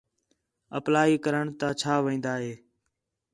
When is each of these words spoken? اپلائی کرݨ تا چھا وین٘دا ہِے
اپلائی 0.77 1.15
کرݨ 1.23 1.43
تا 1.59 1.67
چھا 1.79 1.93
وین٘دا 2.05 2.33
ہِے 2.43 2.53